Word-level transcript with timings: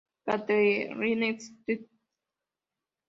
Catherine, 0.27 1.39
St. 1.39 1.83